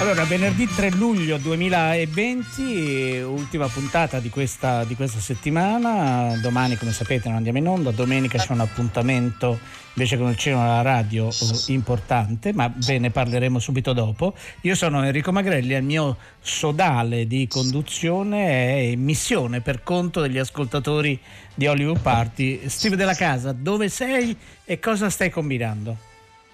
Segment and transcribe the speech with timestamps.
[0.00, 6.38] Allora, venerdì 3 luglio 2020, ultima puntata di questa, di questa, settimana.
[6.40, 7.90] Domani, come sapete, non andiamo in onda.
[7.90, 9.58] Domenica c'è un appuntamento
[9.94, 11.30] invece con il cinema e radio
[11.66, 14.34] importante, ma ve ne parleremo subito dopo.
[14.60, 20.38] Io sono Enrico Magrelli e il mio sodale di conduzione è missione per conto degli
[20.38, 21.18] ascoltatori
[21.56, 22.68] di Hollywood Party.
[22.68, 24.34] Steve della Casa, dove sei
[24.64, 26.07] e cosa stai combinando?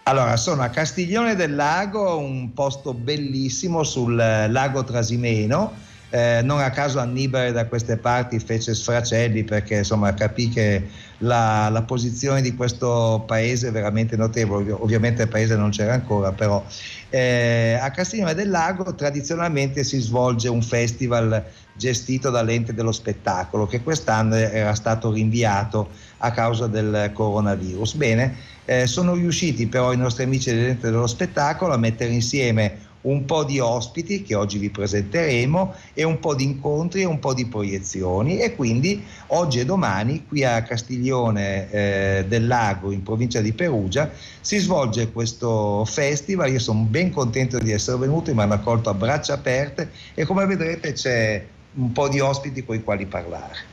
[0.07, 5.73] Allora, sono a Castiglione del Lago, un posto bellissimo sul eh, lago Trasimeno.
[6.15, 11.69] Eh, non a caso Annibale da queste parti fece sfracelli perché insomma capì che la,
[11.71, 14.71] la, posizione di questo paese è veramente notevole.
[14.71, 16.65] Ovviamente il paese non c'era ancora, però
[17.11, 23.83] eh, a Castiglione del Lago tradizionalmente si svolge un festival gestito dall'ente dello spettacolo che
[23.83, 27.95] quest'anno era stato rinviato a causa del coronavirus.
[27.97, 33.25] Bene, eh, sono riusciti però i nostri amici dell'ente dello spettacolo a mettere insieme un
[33.25, 37.35] po' di ospiti che oggi vi presenteremo e un po' di incontri e un po'
[37.35, 43.41] di proiezioni e quindi oggi e domani qui a Castiglione eh, del Lago in provincia
[43.41, 48.55] di Perugia si svolge questo festival, io sono ben contento di essere venuto, mi hanno
[48.55, 53.07] accolto a braccia aperte e come vedrete c'è un po' di ospiti con i quali
[53.07, 53.73] parlare.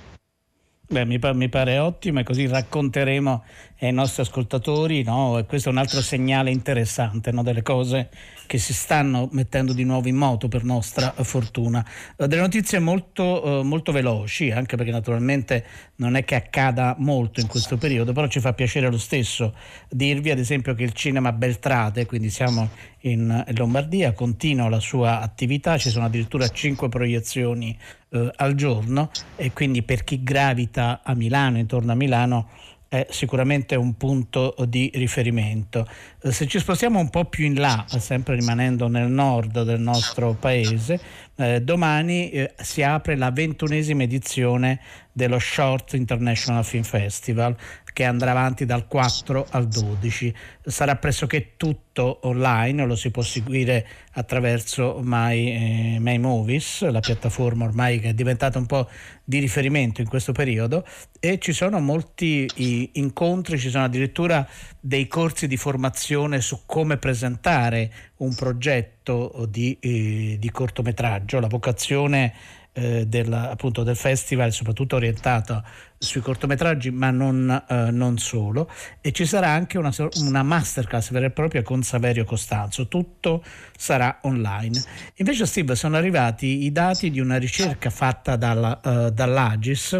[0.92, 3.44] Beh, mi, mi, pare ottimo e così racconteremo
[3.88, 5.38] ai nostri ascoltatori, no?
[5.40, 7.42] e questo è un altro segnale interessante no?
[7.42, 8.10] delle cose
[8.46, 11.84] che si stanno mettendo di nuovo in moto per nostra fortuna.
[12.16, 15.66] Eh, delle notizie molto, eh, molto veloci, anche perché naturalmente
[15.96, 19.56] non è che accada molto in questo periodo, però ci fa piacere lo stesso
[19.90, 22.70] dirvi ad esempio che il cinema Beltrade, quindi siamo
[23.02, 27.76] in Lombardia, continua la sua attività, ci sono addirittura cinque proiezioni
[28.10, 32.50] eh, al giorno e quindi per chi gravita a Milano, intorno a Milano,
[32.92, 35.88] è sicuramente un punto di riferimento.
[36.22, 40.34] Eh, se ci spostiamo un po' più in là, sempre rimanendo nel nord del nostro
[40.38, 41.00] paese,
[41.36, 44.80] eh, domani eh, si apre la ventunesima edizione
[45.12, 47.56] dello Short International Film Festival
[47.94, 50.34] che andrà avanti dal 4 al 12.
[50.66, 57.66] Sarà pressoché tutto online, lo si può seguire attraverso My, eh, My Movies, la piattaforma
[57.66, 58.90] ormai che è diventata un po'
[59.24, 60.86] di riferimento in questo periodo
[61.20, 62.50] e ci sono molti
[62.94, 64.48] incontri, ci sono addirittura
[64.80, 71.21] dei corsi di formazione su come presentare un progetto di, eh, di cortometraggio.
[71.40, 72.34] La vocazione
[72.74, 75.64] eh, del, appunto, del festival, soprattutto orientata
[75.98, 78.70] sui cortometraggi, ma non, eh, non, solo.
[79.02, 82.88] E ci sarà anche una, una, masterclass vera e propria con Saverio Costanzo.
[82.88, 83.44] Tutto
[83.78, 84.82] sarà online.
[85.16, 90.00] Invece, Steve, sono arrivati i dati di una ricerca fatta dalla, uh, dall'Agis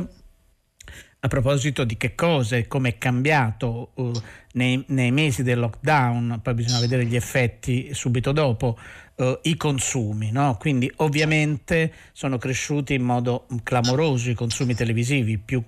[1.24, 4.12] a proposito di che cosa e come è cambiato uh,
[4.54, 8.78] nei, nei, mesi del lockdown, poi bisogna vedere gli effetti subito dopo,
[9.16, 10.32] uh, i consumi.
[10.32, 10.58] No?
[10.60, 15.64] Quindi ovviamente sono cresciuti in modo clamoroso i consumi televisivi, più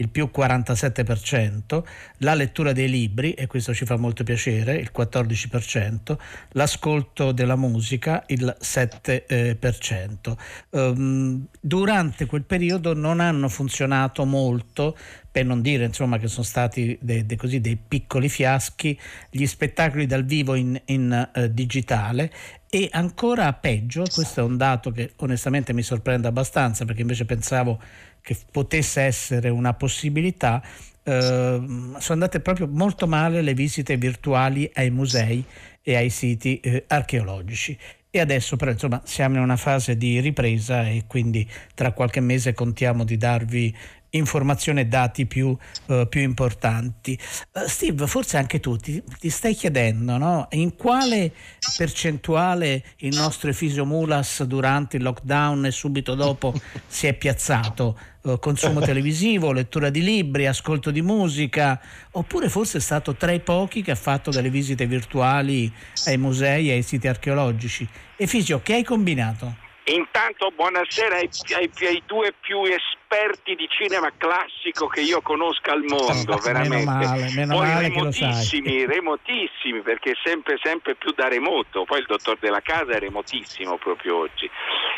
[0.00, 1.82] il più 47%,
[2.18, 6.18] la lettura dei libri, e questo ci fa molto piacere, il 14%,
[6.50, 10.36] l'ascolto della musica, il 7%.
[10.70, 14.96] Um, ehm, durante quel periodo non hanno funzionato molto
[15.30, 18.98] per non dire insomma, che sono stati dei, dei, così, dei piccoli fiaschi,
[19.30, 22.32] gli spettacoli dal vivo in, in uh, digitale
[22.68, 27.80] e ancora peggio, questo è un dato che onestamente mi sorprende abbastanza perché invece pensavo
[28.22, 30.62] che potesse essere una possibilità,
[31.02, 35.44] eh, sono andate proprio molto male le visite virtuali ai musei
[35.82, 37.76] e ai siti eh, archeologici.
[38.12, 42.52] E adesso però insomma siamo in una fase di ripresa e quindi tra qualche mese
[42.54, 43.76] contiamo di darvi
[44.10, 47.18] informazioni e dati più, uh, più importanti.
[47.52, 50.48] Uh, Steve, forse anche tu ti, ti stai chiedendo no?
[50.50, 51.32] in quale
[51.76, 56.54] percentuale il nostro Efisio Mulas durante il lockdown e subito dopo
[56.86, 57.98] si è piazzato?
[58.22, 61.80] Uh, consumo televisivo, lettura di libri, ascolto di musica,
[62.10, 65.72] oppure forse è stato tra i pochi che ha fatto delle visite virtuali
[66.04, 67.88] ai musei e ai siti archeologici.
[68.16, 69.68] Efisio, che hai combinato?
[69.90, 75.82] Intanto buonasera ai, ai, ai, due più esperti di cinema classico che io conosca al
[75.82, 76.76] mondo, veramente.
[76.76, 81.84] Meno male, meno Poi male remotissimi, remotissimi, perché sempre, sempre più da remoto.
[81.84, 84.48] Poi il dottor della casa è remotissimo proprio oggi.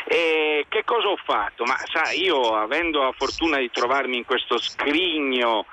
[0.05, 1.63] E che cosa ho fatto?
[1.63, 5.65] Ma sa, io avendo la fortuna di trovarmi in questo scrigno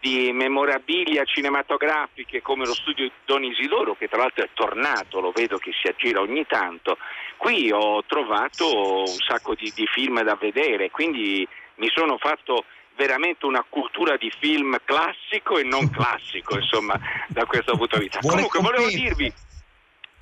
[0.00, 5.32] di memorabilia cinematografiche come lo studio di Don Isidoro, che tra l'altro è tornato, lo
[5.32, 6.98] vedo che si aggira ogni tanto,
[7.36, 11.46] qui ho trovato un sacco di, di film da vedere, quindi
[11.76, 12.64] mi sono fatto
[12.96, 16.98] veramente una cultura di film classico e non classico, insomma,
[17.28, 18.20] da questo punto di vista.
[18.20, 19.32] Comunque volevo dirvi,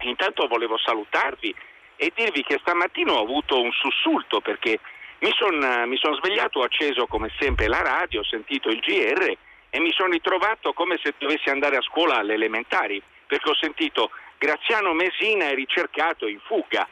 [0.01, 1.55] intanto volevo salutarvi
[1.97, 4.81] e dirvi che stamattina ho avuto un sussulto perché
[5.21, 5.61] mi sono
[5.97, 9.37] son svegliato, ho acceso come sempre la radio, ho sentito il GR
[9.71, 14.11] e mi sono ritrovato come se dovessi andare a scuola alle elementari, perché ho sentito
[14.39, 16.87] Graziano Mesina è ricercato in fuga.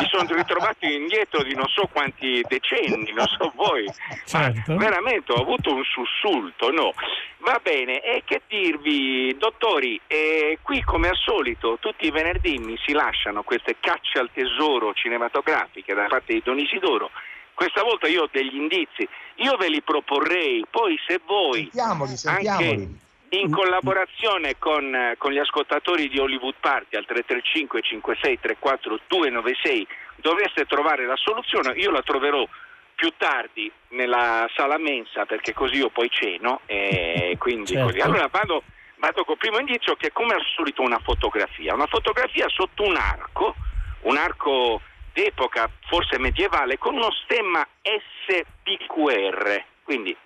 [0.00, 3.86] Mi sono ritrovato indietro di non so quanti decenni, non so voi.
[4.24, 4.72] Certo.
[4.72, 6.92] Ma veramente ho avuto un sussulto, no.
[7.38, 12.76] Va bene, e che dirvi, dottori, eh, qui come al solito tutti i venerdì mi
[12.84, 17.10] si lasciano queste cacce al tesoro cinematografiche da parte di Don Isidoro
[17.58, 19.08] questa volta io ho degli indizi,
[19.38, 22.70] io ve li proporrei, poi se voi sentiamoli, sentiamoli.
[22.70, 22.88] anche
[23.30, 29.86] in collaborazione con, con, gli ascoltatori di Hollywood Party al 335 56 34 296
[30.16, 32.46] doveste trovare la soluzione, io la troverò
[32.94, 37.86] più tardi nella sala mensa perché così io poi ceno e quindi certo.
[37.86, 38.00] così.
[38.00, 38.62] Allora vado,
[38.96, 42.96] vado col primo indizio che è come al solito una fotografia, una fotografia sotto un
[42.96, 43.54] arco,
[44.02, 44.80] un arco
[45.12, 50.16] d'epoca forse medievale con uno stemma SPQR, quindi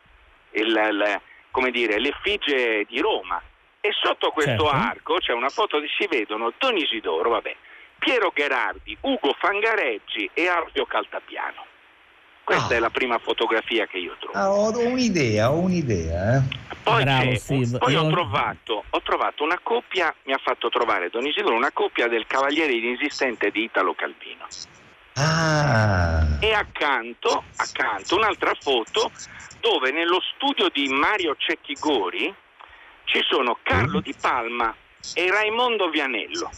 [0.53, 1.21] il, il,
[1.53, 3.41] come dire, l'effigie di Roma.
[3.81, 4.69] E sotto questo certo.
[4.69, 7.55] arco c'è una foto di si vedono Don Isidoro, vabbè,
[7.99, 11.67] Piero Gherardi, Ugo Fangareggi e Alfio Caltapiano.
[12.45, 12.77] Questa ah.
[12.77, 14.37] è la prima fotografia che io trovo.
[14.37, 16.37] Ah, ho un'idea, ho un'idea.
[16.37, 16.43] Eh.
[16.83, 21.55] Poi, Bravo, poi ho, trovato, ho, trovato, una coppia, mi ha fatto trovare Don Isidoro,
[21.55, 24.47] una coppia del Cavaliere Inesistente di Italo Calvino.
[25.15, 26.39] Ah.
[26.41, 29.11] E accanto, accanto un'altra foto
[29.61, 32.35] dove nello studio di Mario Cecchi Gori
[33.05, 34.03] ci sono Carlo mm.
[34.03, 34.75] Di Palma
[35.15, 36.51] e Raimondo Vianello.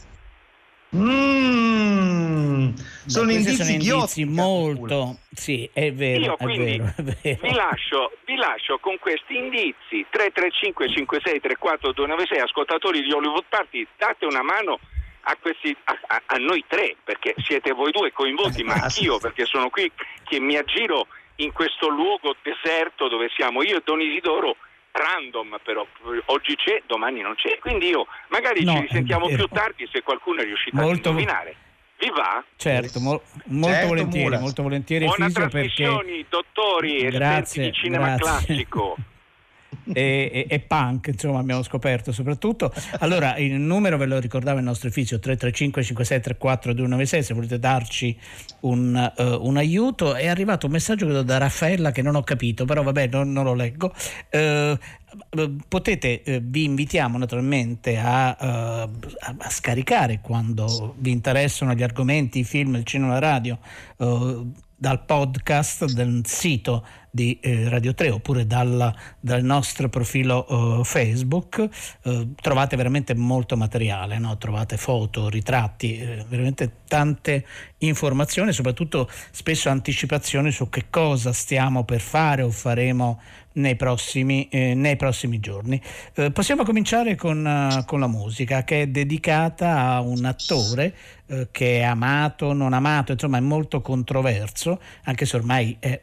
[0.97, 2.73] Mm.
[3.07, 6.21] Sono Beh, indizi, sono indizi molto, sì, è vero.
[6.21, 7.39] Io è quindi vero, è vero.
[7.43, 13.87] Vi, lascio, vi, lascio, con questi indizi 335 56 34 296 ascoltatori di Hollywood Party,
[13.99, 14.79] date una mano
[15.25, 19.45] a, questi, a, a, noi tre, perché siete voi due coinvolti, ma ah, anch'io perché
[19.45, 19.91] sono qui
[20.25, 21.07] che mi aggiro
[21.37, 24.57] in questo luogo deserto dove siamo io e Don Isidoro
[24.93, 25.85] random però
[26.27, 27.59] oggi c'è, domani non c'è.
[27.59, 31.57] Quindi io magari no, ci risentiamo più tardi se qualcuno è riuscito molto, a indovinare.
[31.99, 32.45] Vi va?
[32.57, 35.05] Certo, mo- molto certo, volentieri, molto volentieri.
[35.07, 36.27] Buona trasmissioni, perché...
[36.29, 38.25] dottori, grazie, esperti di cinema grazie.
[38.25, 38.97] classico
[39.93, 42.73] e, e, e, punk, insomma abbiamo scoperto soprattutto.
[43.01, 48.19] Allora il numero ve lo ricordava il nostro ufficio 335 5634 296 se volete darci
[48.61, 50.15] un, uh, un, aiuto.
[50.15, 53.45] È arrivato un messaggio credo da Raffaella che non ho capito, però vabbè non, non
[53.45, 53.93] lo leggo.
[54.31, 54.79] Uh,
[55.69, 62.45] potete, uh, vi invitiamo naturalmente a, a, a, scaricare quando vi interessano gli argomenti, i
[62.45, 63.59] film, il cinema, la radio
[64.77, 66.85] dal podcast del sito
[67.15, 71.65] di eh, Radio 3 oppure dal, dal nostro profilo uh, Facebook
[72.03, 74.37] uh, trovate veramente molto materiale, no?
[74.37, 77.47] trovate foto, ritratti, eh, veramente tante
[77.79, 83.21] informazioni, soprattutto spesso anticipazioni su che cosa stiamo per fare o faremo
[83.53, 85.81] nei prossimi, eh, nei prossimi giorni.
[86.15, 90.95] Eh, possiamo cominciare con, uh, con, la musica che è dedicata a un attore
[91.27, 96.01] eh, che è amato, non amato, insomma è molto controverso, anche se ormai è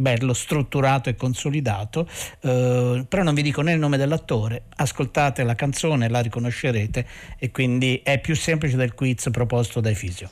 [0.00, 2.08] bello, strutturato e consolidato,
[2.40, 7.06] eh, però non vi dico né il nome dell'attore, ascoltate la canzone, la riconoscerete
[7.38, 10.30] e quindi è più semplice del quiz proposto dai Fisio.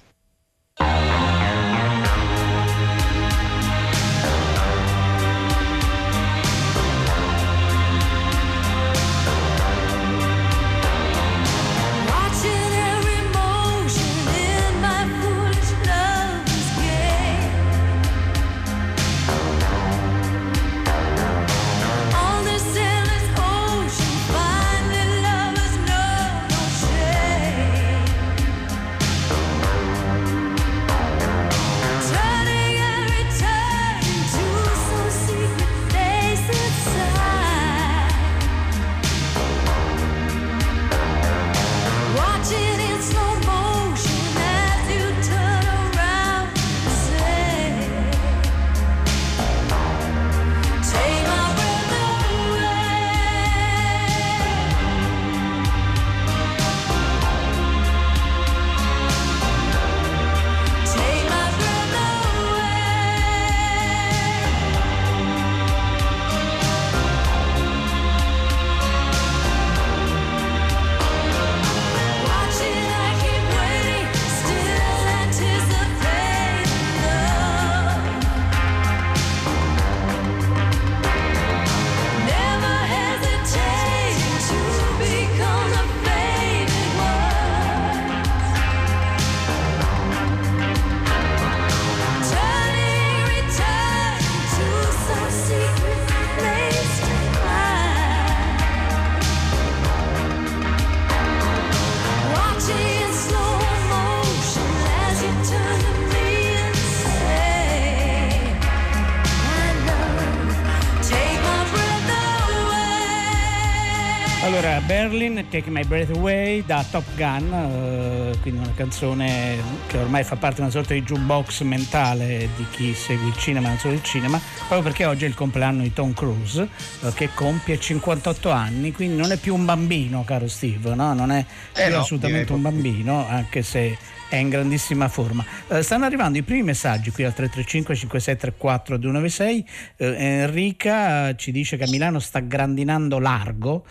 [115.50, 120.56] Take My Breath Away da Top Gun, eh, quindi una canzone che ormai fa parte
[120.56, 124.40] di una sorta di jukebox mentale di chi segue il cinema, non solo il cinema,
[124.58, 126.68] proprio perché oggi è il compleanno di Tom Cruise
[127.02, 131.14] eh, che compie 58 anni, quindi non è più un bambino, caro Steve, no?
[131.14, 133.96] non è Eh no, assolutamente un bambino, anche se
[134.28, 135.44] è in grandissima forma.
[135.68, 139.68] Eh, stanno arrivando i primi messaggi qui al 335 5634 296.
[139.97, 143.85] Eh, Enrica ci dice che a Milano sta grandinando largo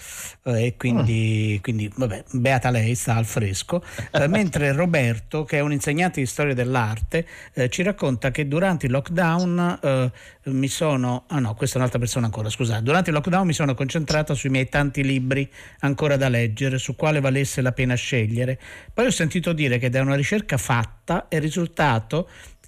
[0.44, 3.84] eh, e quindi, quindi, vabbè, beata lei, sta al fresco.
[4.12, 8.86] Eh, mentre Roberto, che è un insegnante di storia dell'arte, eh, ci racconta che durante
[8.86, 10.12] il lockdown
[10.48, 11.25] mi sono...
[11.27, 12.84] Ah no, questa è un'altra persona ancora, scusate.
[12.84, 17.20] Durante il lockdown mi sono concentrata sui miei tanti libri ancora da leggere, su quale
[17.20, 18.60] valesse la pena scegliere.
[18.94, 20.26] Poi ho sentito dire che da una ricerca
[20.57, 22.27] fatta è risultato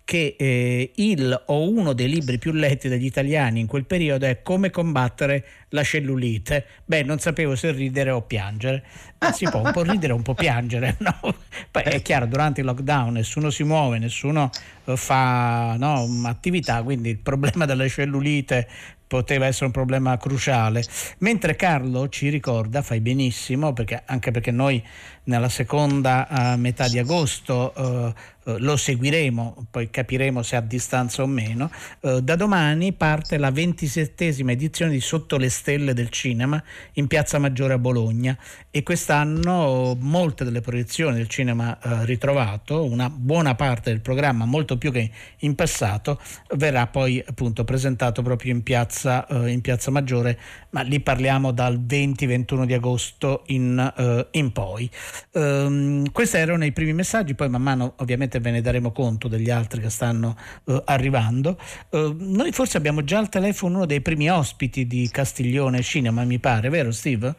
[0.10, 4.42] che eh, il o uno dei libri più letti dagli italiani in quel periodo è
[4.42, 6.66] Come combattere la cellulite.
[6.84, 8.84] Beh, non sapevo se ridere o piangere.
[9.20, 11.36] Ma si può un po' ridere o un po' piangere, no?
[11.70, 14.50] Poi è chiaro, durante il lockdown nessuno si muove, nessuno
[14.86, 18.68] eh, fa no, attività, quindi il problema della cellulite
[19.10, 20.84] poteva essere un problema cruciale.
[21.18, 24.82] Mentre Carlo ci ricorda, fai benissimo, perché, anche perché noi
[25.24, 31.28] nella seconda uh, metà di agosto uh, lo seguiremo, poi capiremo se a distanza o
[31.28, 31.70] meno.
[32.00, 36.62] da domani parte la ventisettesima edizione di Sotto le stelle del cinema
[36.94, 38.38] in Piazza Maggiore a Bologna
[38.72, 44.92] e quest'anno molte delle proiezioni del cinema ritrovato, una buona parte del programma, molto più
[44.92, 46.20] che in passato,
[46.56, 50.40] verrà poi appunto presentato proprio in Piazza, in piazza Maggiore,
[50.72, 54.90] ma lì parliamo dal 20-21 di agosto in, in poi.
[55.32, 59.50] Um, questi erano i primi messaggi, poi man mano ovviamente ve ne daremo conto degli
[59.50, 61.60] altri che stanno uh, arrivando.
[61.90, 66.38] Uh, noi forse abbiamo già al telefono uno dei primi ospiti di Castiglione Cinema, mi
[66.38, 67.34] pare, vero Steve?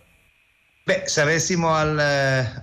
[0.82, 1.96] Beh, se avessimo al,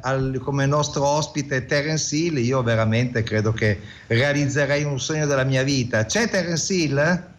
[0.01, 5.63] al, come nostro ospite Terence Hill, io veramente credo che realizzerei un sogno della mia
[5.63, 6.03] vita.
[6.03, 7.35] C'è Terence Hill?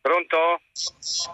[0.00, 0.60] Pronto?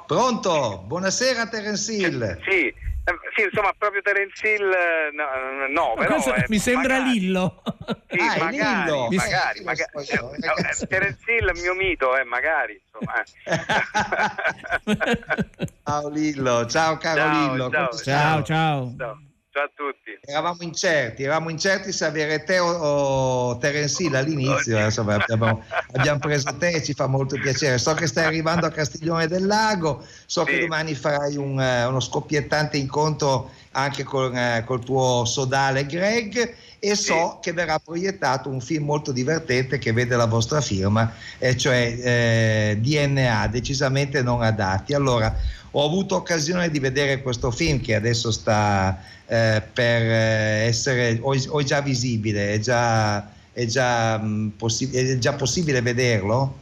[0.07, 0.85] Pronto?
[0.87, 2.38] Buonasera Terence Hill.
[2.43, 5.26] Sì, eh, sì, insomma, proprio Terence Hill, eh, no,
[5.68, 7.18] no però, eh, mi sembra magari.
[7.18, 7.62] Lillo.
[8.09, 9.09] Sì, ah, magari, Lillo.
[9.11, 9.90] magari, magari.
[9.97, 13.25] Eh, Terence Hill è il mio mito, eh, magari, insomma.
[15.85, 17.71] ciao Lillo, ciao caro ciao, Lillo.
[17.71, 18.94] Ciao ciao, ciao.
[18.97, 19.23] ciao.
[19.54, 20.18] Ciao a tutti.
[20.23, 26.18] Eravamo incerti, eravamo incerti se avere te o, o Terence Hill all'inizio, insomma, abbiamo, abbiamo,
[26.21, 27.76] preso te e ci fa molto piacere.
[27.76, 30.52] So che stai arrivando a Castiglione del Lago, so sì.
[30.52, 36.94] che domani farai un, uno scoppiettante incontro anche con uh, col tuo sodale Greg e
[36.94, 37.50] so sì.
[37.50, 42.78] che verrà proiettato un film molto divertente che vede la vostra firma, eh, cioè eh,
[42.80, 44.94] DNA, decisamente non adatti.
[44.94, 45.37] Allora,
[45.73, 51.61] ho avuto occasione di vedere questo film che adesso sta eh, per essere o, o,
[51.61, 56.59] è già visibile, è già, è già, mh, possi- è già possibile vederlo?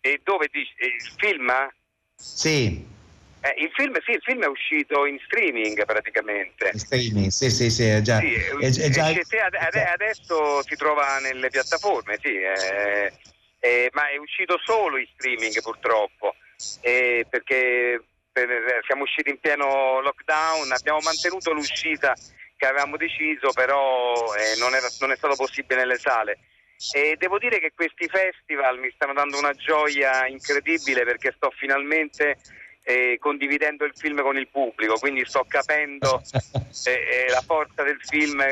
[0.00, 0.72] E dove dici?
[0.78, 1.52] Il film?
[2.16, 2.88] Sì.
[3.42, 6.70] Eh, il, film, sì, il film è uscito in streaming praticamente.
[6.72, 8.18] In streaming, sì, sì, sì, è già.
[8.18, 13.12] Sì, è, è già ad, adesso si trova nelle piattaforme, sì, eh,
[13.58, 16.34] eh, ma è uscito solo in streaming purtroppo,
[16.80, 18.48] eh, perché per,
[18.86, 22.14] siamo usciti in pieno lockdown, abbiamo mantenuto l'uscita
[22.56, 26.38] che avevamo deciso, però eh, non, era, non è stato possibile nelle sale.
[26.94, 32.38] E devo dire che questi festival mi stanno dando una gioia incredibile perché sto finalmente
[32.84, 36.22] eh, condividendo il film con il pubblico, quindi sto capendo
[36.86, 38.42] eh, la forza del film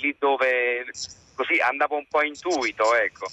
[0.00, 0.84] lì dove
[1.34, 3.26] così andavo un po' intuito, ecco.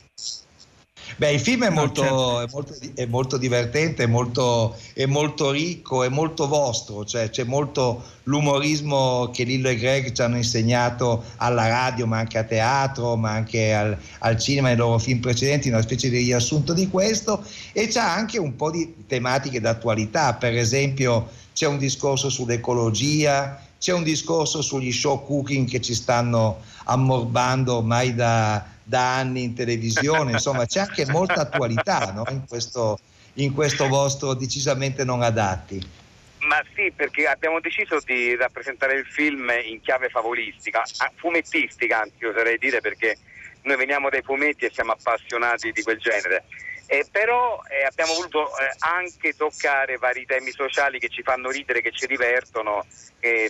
[1.17, 2.41] Beh, il film è molto, no, certo.
[2.41, 7.43] è molto, è molto divertente, è molto, è molto, ricco, è molto vostro, cioè c'è
[7.43, 13.15] molto l'umorismo che Lillo e Greg ci hanno insegnato alla radio, ma anche a teatro,
[13.15, 17.43] ma anche al, al cinema nei loro film precedenti, una specie di riassunto di questo,
[17.71, 23.93] e c'ha anche un po' di tematiche d'attualità, per esempio c'è un discorso sull'ecologia, c'è
[23.93, 30.33] un discorso sugli show cooking che ci stanno ammorbando ormai da da anni in televisione,
[30.33, 32.23] insomma c'è anche molta attualità no?
[32.29, 32.99] in, questo,
[33.33, 36.03] in questo vostro decisamente non adatti.
[36.41, 40.83] Ma sì, perché abbiamo deciso di rappresentare il film in chiave favolistica,
[41.15, 43.17] fumettistica anzi oserei dire perché
[43.63, 46.43] noi veniamo dai fumetti e siamo appassionati di quel genere.
[46.85, 51.81] Eh, però eh, abbiamo voluto eh, anche toccare vari temi sociali che ci fanno ridere,
[51.81, 52.85] che ci divertono,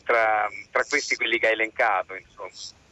[0.05, 2.15] tra, tra questi quelli che hai elencato.
[2.15, 2.83] Insomma.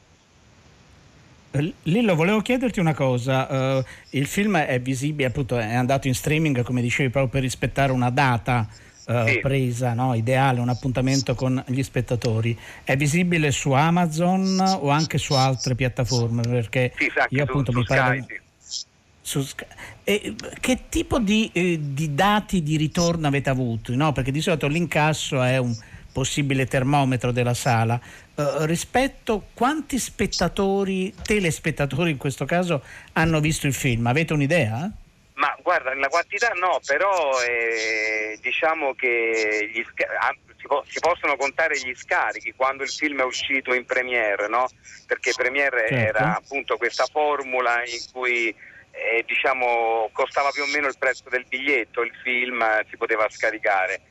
[1.83, 3.77] Lillo, volevo chiederti una cosa.
[3.77, 7.91] Uh, il film è visibile, appunto, è andato in streaming, come dicevi, proprio per rispettare
[7.91, 8.67] una data
[9.05, 9.39] eh, Sì.
[9.39, 15.33] presa no, ideale, un appuntamento con gli spettatori, è visibile su Amazon o anche su
[15.33, 16.41] altre piattaforme?
[16.41, 18.21] Perché Sì, sa, anche io appunto su mi pare...
[18.23, 18.85] Sky, sì.
[19.21, 19.67] su Sky-
[20.05, 23.93] e che tipo di, eh, di dati di ritorno avete avuto?
[23.95, 24.11] No?
[24.11, 25.75] Perché di solito l'incasso è un
[26.13, 27.99] possibile termometro della sala.
[28.35, 32.81] Eh, rispetto quanti spettatori, telespettatori in questo caso,
[33.13, 34.07] hanno visto il film?
[34.07, 34.89] Avete un'idea?
[35.35, 40.99] Ma guarda, la quantità no, però eh, diciamo che gli sca- ah, si, po- si
[40.99, 44.69] possono contare gli scarichi quando il film è uscito in premiere, no?
[45.07, 45.95] Perché premiere Certo.
[45.95, 51.45] era appunto questa formula in cui eh, diciamo costava più o meno il prezzo del
[51.49, 54.01] biglietto, il film eh, si poteva scaricare.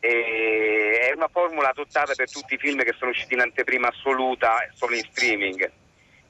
[0.00, 4.56] E è una formula adottata per tutti i film che sono usciti in anteprima assoluta
[4.74, 5.70] solo in streaming.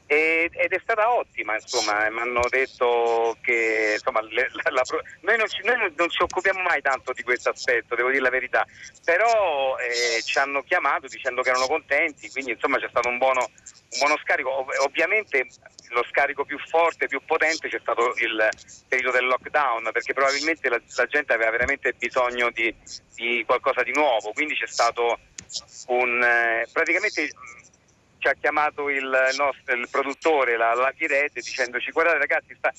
[0.07, 4.83] Ed è stata ottima, insomma, mi hanno detto che insomma, le- la- la
[5.23, 8.29] noi, non ci, noi non- ci occupiamo mai tanto di questo aspetto, devo dire la
[8.29, 8.67] verità,
[9.03, 13.41] però eh, ci hanno chiamato dicendo che erano contenti, quindi insomma c'è stato un buono,
[13.41, 14.51] un buono scarico.
[14.51, 15.47] Ov- ovviamente
[15.89, 18.49] lo scarico più forte, più potente c'è stato il
[18.87, 22.75] periodo del lockdown, perché probabilmente la, la gente aveva veramente bisogno di,
[23.15, 25.19] di qualcosa di nuovo, quindi c'è stato
[25.87, 26.23] un...
[26.23, 27.31] eh, praticamente
[28.25, 29.05] ci ha chiamato il,
[29.37, 32.73] nostro, il produttore, la, la Pirete, dicendoci guardate ragazzi, sta-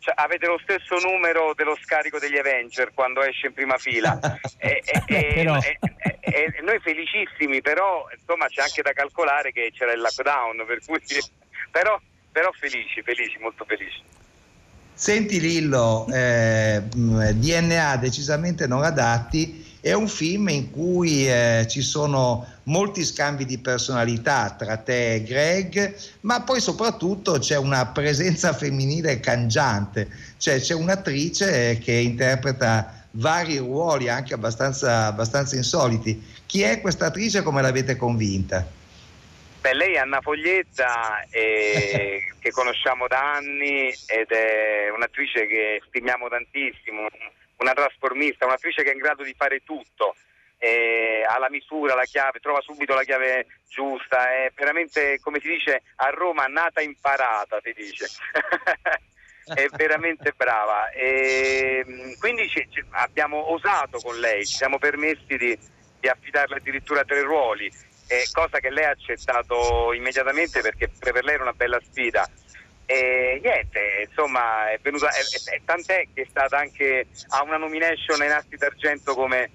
[0.00, 4.18] cioè, avete lo stesso numero dello scarico degli Avenger quando esce in prima fila.
[4.58, 5.56] e, e- e- Però.
[5.60, 5.78] e-
[6.18, 10.98] e- noi felicissimi, però insomma c'è anche da calcolare che c'era il lockdown, per cui
[11.70, 11.96] però,
[12.32, 14.02] però felici, felici, molto felici.
[14.94, 22.46] Senti Lillo, eh, DNA decisamente non adatti è un film in cui eh, ci sono
[22.64, 29.18] molti scambi di personalità tra te e Greg, ma poi soprattutto c'è una presenza femminile
[29.18, 36.30] cangiante, cioè c'è un'attrice che interpreta vari ruoli anche abbastanza, abbastanza insoliti.
[36.46, 38.64] Chi è questa attrice e come l'avete convinta?
[39.62, 46.28] Beh, lei è Anna Foglietta, eh, che conosciamo da anni ed è un'attrice che stimiamo
[46.28, 47.08] tantissimo,
[47.62, 50.16] una trasformista, un'attrice che è in grado di fare tutto,
[51.26, 55.82] ha la misura, la chiave, trova subito la chiave giusta, è veramente, come si dice
[55.96, 58.06] a Roma, nata imparata, si dice.
[59.44, 60.90] è veramente brava.
[60.90, 65.58] E, quindi ci- ci- abbiamo osato con lei, ci siamo permessi di,
[65.98, 67.66] di affidarle addirittura tre ruoli,
[68.06, 72.28] eh, cosa che lei ha accettato immediatamente perché per lei era una bella sfida.
[72.94, 78.20] E niente, insomma, è venuta, è- è- tant'è che è stata anche a una nomination
[78.20, 79.50] ai Nastri d'Argento come,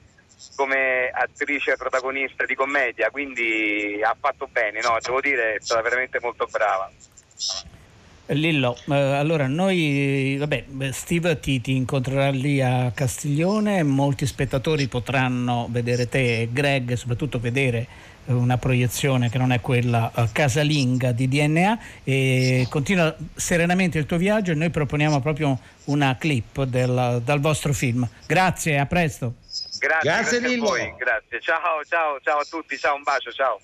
[0.55, 4.97] come attrice protagonista di commedia, quindi ha fatto bene, no?
[4.99, 6.91] Devo dire, è stata veramente molto brava.
[8.29, 15.67] Lillo, eh, allora noi, vabbè, Steve ti, ti incontrerà lì a Castiglione, molti spettatori potranno
[15.69, 17.87] vedere te e Greg, soprattutto vedere
[18.27, 24.17] una proiezione che non è quella eh, casalinga di DNA e continua serenamente il tuo
[24.17, 28.07] viaggio e noi proponiamo proprio una clip del- dal vostro film.
[28.25, 29.35] Grazie, a presto.
[29.79, 31.39] Grazie, Grazie, grazie a voi, grazie.
[31.39, 33.59] Ciao, ciao, ciao a tutti, ciao, un bacio, ciao.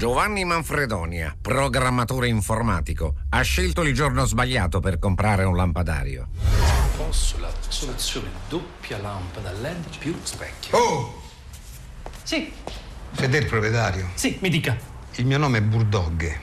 [0.00, 6.28] Giovanni Manfredonia, programmatore informatico, ha scelto il giorno sbagliato per comprare un lampadario.
[6.96, 10.74] Posso la soluzione doppia lampada LED più specchio.
[10.78, 11.20] Oh,
[12.22, 12.50] Sì,
[13.12, 14.08] siete il proprietario?
[14.14, 14.74] sì, mi dica.
[15.16, 16.38] Il mio nome è Burdog.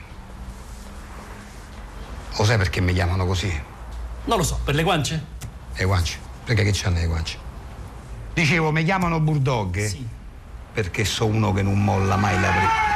[2.36, 3.52] Lo sai perché mi chiamano così?
[4.26, 5.24] Non lo so, per le guance?
[5.74, 6.16] Le guance.
[6.44, 7.36] Perché che c'hanno le guance?
[8.34, 10.06] Dicevo, mi chiamano Burdog Sì.
[10.72, 12.87] perché so uno che non molla mai la prima.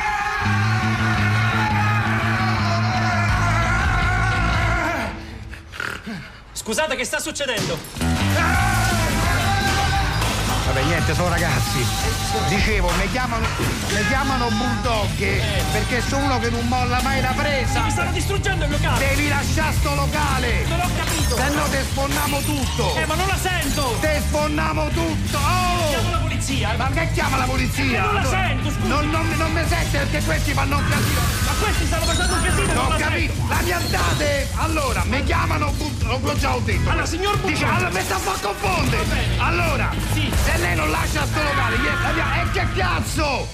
[6.52, 7.76] Scusate, che sta succedendo?
[10.66, 11.84] Vabbè, niente, sono ragazzi.
[12.48, 17.82] Dicevo, mi chiamano, mi chiamano Bulldog perché sono uno che non molla mai la presa.
[17.82, 19.06] Mi stanno distruggendo il locale!
[19.06, 21.36] Devi lasciare sto locale, Non ho capito!
[21.36, 22.96] se no te sfonniamo tutto.
[22.96, 23.96] Eh, ma non la sento!
[24.00, 25.38] Te sfonniamo tutto.
[25.38, 26.31] Oh!
[26.42, 26.74] La polizia!
[26.76, 28.02] Ma che chiama la polizia?
[28.02, 28.88] non la sento, scusi.
[28.88, 31.20] Non, non, non mi sente perché questi fanno un casino.
[31.46, 32.66] Ma questi stanno facendo un casino!
[32.66, 33.32] Non non ho la capito.
[33.32, 33.48] sento.
[33.54, 34.48] La piantate.
[34.56, 35.72] Allora, mi chiamano.
[36.00, 36.90] L'ho già ho detto.
[36.90, 37.50] Allora, signor Bulldog.
[37.52, 39.06] Dice, allora, mi sta a far confondere.
[39.38, 40.32] Allora, Sì.
[40.44, 43.48] se lei non lascia sto locale, gli- la E che cazzo?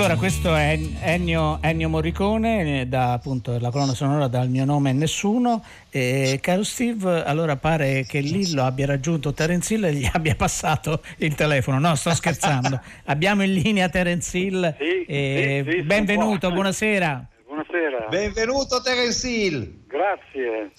[0.00, 4.92] Allora, questo è Ennio, Ennio Morricone, da appunto la colonna sonora dal mio nome è
[4.94, 5.62] nessuno.
[5.90, 11.02] E, caro Steve, allora pare che Lillo abbia raggiunto Terence Hill e gli abbia passato
[11.18, 11.78] il telefono.
[11.78, 12.80] No, sto scherzando.
[13.04, 14.74] Abbiamo in linea Terence Hill.
[14.78, 17.28] Sì, e sì, sì, benvenuto, buonasera.
[17.44, 18.06] Buonasera.
[18.08, 19.70] Benvenuto Terence Hill.
[19.86, 20.70] Grazie.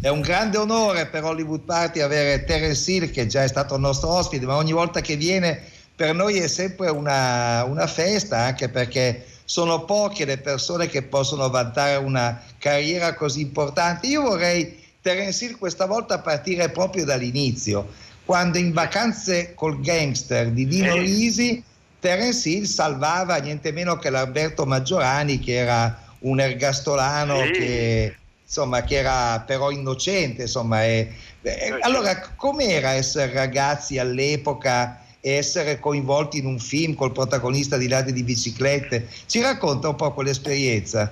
[0.00, 3.82] È un grande onore per Hollywood Party avere Terence Hill che già è stato il
[3.82, 8.68] nostro ospite, ma ogni volta che viene per noi è sempre una, una festa, anche
[8.68, 14.06] perché sono poche le persone che possono vantare una carriera così importante.
[14.08, 17.92] Io vorrei, Terence Hill, questa volta partire proprio dall'inizio,
[18.24, 21.62] quando in vacanze col gangster di Dino Risi,
[22.00, 27.50] Terence Hill salvava niente meno che l'Alberto Maggiorani, che era un ergastolano Sì.
[27.52, 30.42] che, insomma, che era però innocente.
[30.42, 35.03] Insomma, e- e- allora, com'era essere ragazzi all'epoca?
[35.26, 39.08] E essere coinvolti in un film col protagonista di Ladri di biciclette.
[39.24, 41.10] Ci racconta un po' quell'esperienza?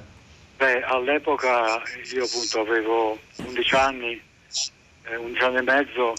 [0.59, 1.81] Beh, all'epoca
[2.13, 4.21] io appunto avevo 11 anni,
[5.05, 6.13] eh, 11 anni e mezzo,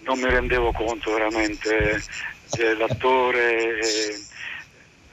[0.00, 2.02] non mi rendevo conto veramente
[2.50, 4.20] dell'attore eh,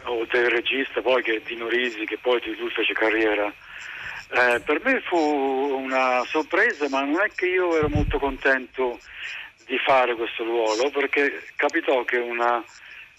[0.03, 3.47] o del regista, poi che Dino Risi, che poi di lui fece carriera.
[3.47, 8.99] Eh, per me fu una sorpresa, ma non è che io ero molto contento
[9.65, 12.63] di fare questo ruolo, perché capitò che una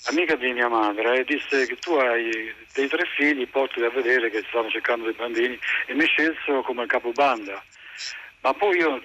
[0.05, 4.45] amica di mia madre disse che tu hai dei tre figli, portali a vedere che
[4.49, 7.63] stanno cercando dei bambini e mi scelsero come capobanda.
[8.43, 9.01] Ma poi io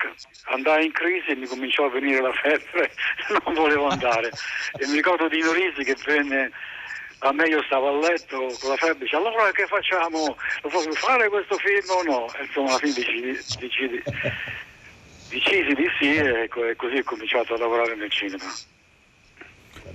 [0.46, 2.92] andai in crisi e mi cominciò a venire la febbre,
[3.44, 4.30] non volevo andare.
[4.78, 6.52] E mi ricordo di Norisi che venne
[7.24, 10.38] a me io stavo a letto con la febbre, dice allora che facciamo?
[10.62, 12.34] Lo posso fare questo film o no?
[12.34, 14.04] E insomma alla fine decidi, decidi,
[15.32, 18.44] decisi di sì e co- così ho cominciato a lavorare nel cinema.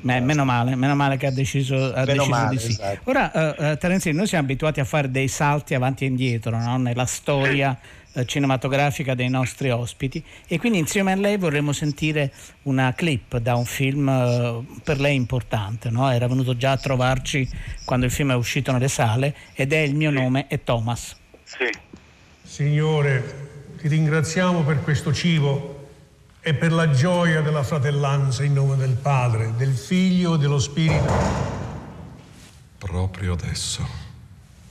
[0.00, 2.70] Beh, meno male, meno male che ha deciso, ha Meno deciso male, di sì.
[2.70, 3.00] esatto.
[3.10, 6.58] Ora, eh, eh, Terence Hill, noi siamo abituati a fare dei salti avanti e indietro
[6.58, 6.76] no?
[6.76, 7.78] nella storia
[8.12, 13.54] eh, cinematografica dei nostri ospiti e quindi insieme a lei vorremmo sentire una clip da
[13.56, 15.88] un film eh, per lei importante.
[15.90, 16.10] no?
[16.10, 17.48] Era venuto già a trovarci
[17.84, 21.16] quando il film è uscito nelle sale ed è Il mio nome è Thomas.
[21.44, 21.70] Sì.
[22.42, 23.45] Signore,
[23.86, 25.90] ti ringraziamo per questo cibo
[26.40, 31.14] e per la gioia della fratellanza in nome del Padre, del Figlio e dello Spirito.
[32.78, 33.86] Proprio adesso.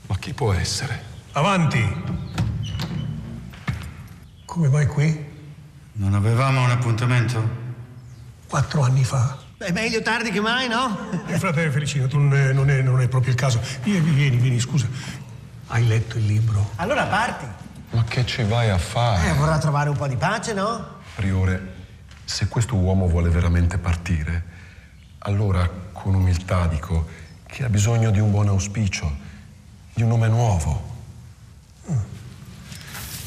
[0.08, 1.01] Ma chi può essere?
[1.32, 1.82] Avanti!
[4.43, 5.25] Come mai qui?
[5.93, 7.49] Non avevamo un appuntamento?
[8.49, 9.38] Quattro anni fa.
[9.56, 11.10] Beh, meglio tardi che mai, no?
[11.28, 13.62] Eh, frate Felicino, tu non è, non è- non è proprio il caso.
[13.82, 14.89] Vieni, vieni, vieni, scusa.
[15.67, 16.71] Hai letto il libro?
[16.75, 17.63] Allora parti.
[17.95, 19.29] Ma che ci vai a fare?
[19.29, 20.86] Eh, vorrà trovare un po' di pace, no?
[21.15, 21.73] Priore,
[22.25, 24.43] se questo uomo vuole veramente partire,
[25.19, 27.08] allora con umiltà dico
[27.47, 29.10] che ha bisogno di un buon auspicio,
[29.93, 30.93] di un nome nuovo.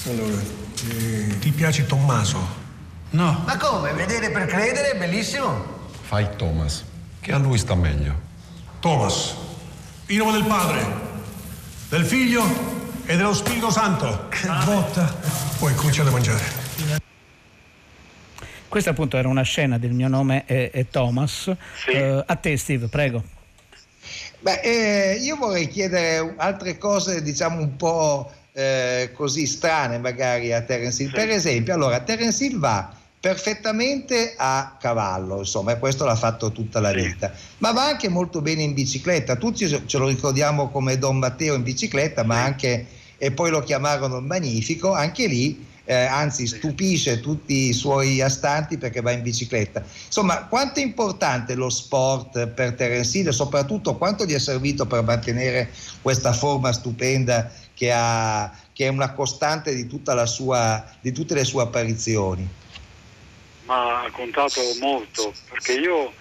[0.07, 0.38] Allora,
[0.87, 2.66] eh, ti piace Tommaso?
[3.11, 3.42] No.
[3.46, 3.94] Ma come?
[3.94, 5.88] Vedere per credere, bellissimo.
[6.02, 6.85] Fai Thomas,
[7.20, 8.14] che a lui sta meglio.
[8.81, 9.35] Thomas,
[10.09, 10.87] in nome del Padre,
[11.88, 12.78] del Figlio
[13.11, 14.29] e dello Spirito Santo.
[14.29, 15.16] Che botta!
[15.59, 16.44] Poi cominciate a mangiare.
[18.68, 21.51] Questa appunto era una scena del mio nome è, è Thomas.
[21.87, 23.25] Eh, a te Steve, prego.
[24.40, 30.61] Beh, eh, io vorrei chiedere altre cose, diciamo un po' eh, così strane magari a
[30.61, 31.11] Terence Hill.
[31.11, 36.79] Per esempio, allora, Terence Hill va perfettamente a cavallo, insomma, e questo l'ha fatto tutta
[36.79, 39.37] la vita, ma va anche molto bene in bicicletta.
[39.37, 42.87] Tutti ce lo ricordiamo come Don Matteo in bicicletta, ma anche,
[43.18, 49.00] e poi lo chiamarono Magnifico, anche lì eh, anzi stupisce tutti i suoi astanti perché
[49.00, 49.83] va in bicicletta.
[50.07, 54.87] Insomma, quanto è importante lo sport per Terence Hill e soprattutto quanto gli è servito
[54.87, 55.70] per mantenere
[56.02, 61.35] questa forma stupenda che, ha, che è una costante di, tutta la sua, di tutte
[61.35, 62.48] le sue apparizioni?
[63.68, 66.12] ma ha contato molto perché io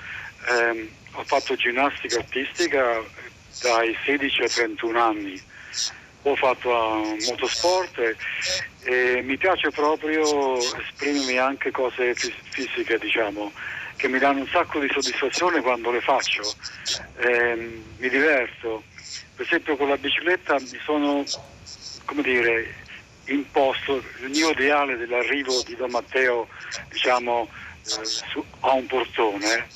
[0.50, 3.02] ehm, ho fatto ginnastica artistica
[3.62, 5.42] dai 16 ai 31 anni,
[6.32, 6.70] ho fatto
[7.26, 8.16] motorsport e,
[8.84, 13.52] e mi piace proprio esprimermi anche cose fis- fisiche, diciamo,
[13.96, 16.56] che mi danno un sacco di soddisfazione quando le faccio,
[17.20, 18.84] Ehm, mi diverto.
[19.36, 21.26] Per esempio con la bicicletta mi sono,
[22.06, 22.76] come dire,
[23.26, 26.48] imposto il mio ideale dell'arrivo di Don Matteo
[26.92, 27.50] diciamo,
[27.86, 27.92] eh,
[28.30, 29.68] su- a un portone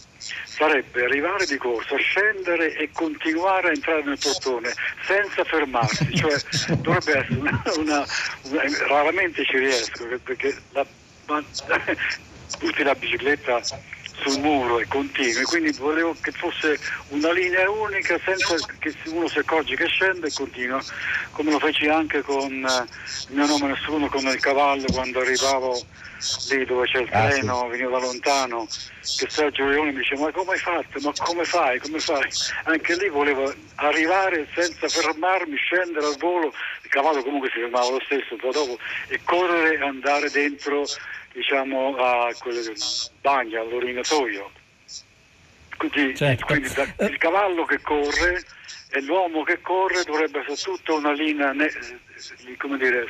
[0.61, 4.75] sarebbe arrivare di corsa, scendere e continuare a entrare nel portone
[5.07, 6.39] senza fermarsi, cioè
[6.83, 8.05] dovrebbe essere una, una-
[8.43, 10.85] una- raramente ci riesco perché la,
[11.25, 11.43] ma-
[12.59, 13.59] tutti la bicicletta
[14.23, 19.39] sul muro e continui, quindi volevo che fosse una linea unica senza che uno si
[19.39, 20.83] accorge che scende e continua,
[21.31, 22.87] come lo feci anche con eh,
[23.29, 25.85] il mio nome nessuno, con il cavallo quando arrivavo
[26.49, 30.31] lì dove c'è il Ah, treno, venivo da lontano, che Sergio Leone mi dice ma
[30.31, 30.99] come hai fatto?
[31.01, 31.79] Ma come fai?
[31.79, 32.29] Come fai?
[32.65, 38.01] Anche lì volevo arrivare senza fermarmi, scendere al volo, il cavallo comunque si fermava lo
[38.05, 40.85] stesso un po' dopo e correre e andare dentro
[41.33, 42.73] diciamo a quel
[43.21, 44.51] bagno, all'orinatoio.
[45.77, 46.45] Quindi, Certo.
[46.45, 48.43] quindi da- il cavallo che corre
[48.91, 53.07] e l'uomo che corre dovrebbe essere tutta una linea, ne- eh, come dire,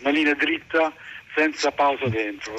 [0.00, 0.92] una linea dritta
[1.34, 2.54] senza pausa dentro.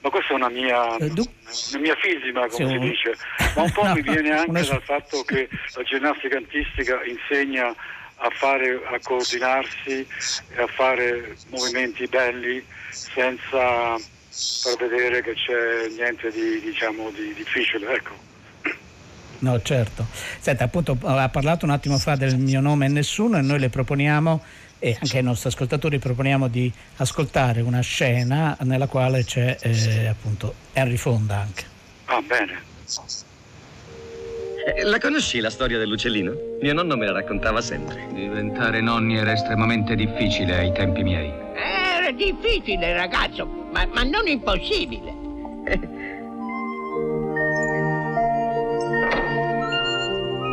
[0.00, 3.16] Ma questa è una mia, Eh, una mia fisima, come si dice,
[3.56, 7.74] ma un po' mi viene anche dal fatto che la ginnastica antistica insegna
[8.16, 10.06] a fare, a coordinarsi
[10.54, 17.94] e a fare movimenti belli senza far vedere che c'è niente di, diciamo, di difficile.
[17.94, 18.32] Ecco.
[19.40, 20.06] No, certo.
[20.38, 23.68] Senta, appunto ha parlato un attimo fa del mio nome e nessuno e noi le
[23.68, 24.42] proponiamo
[24.78, 30.54] e anche ai nostri ascoltatori proponiamo di ascoltare una scena nella quale c'è eh, appunto
[30.72, 31.64] Henry Fonda anche.
[32.06, 32.72] Ah, bene.
[34.66, 36.32] Eh, La conosci la storia dell'uccellino?
[36.60, 38.06] Mio nonno me la raccontava sempre.
[38.12, 41.30] Diventare nonni era estremamente difficile ai tempi miei.
[41.54, 45.12] Era difficile, ragazzo, ma, ma non impossibile.